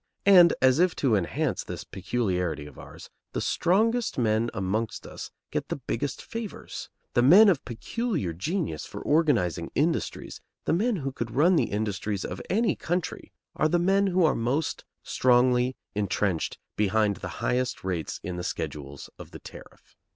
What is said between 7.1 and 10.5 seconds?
the men of peculiar genius for organizing industries,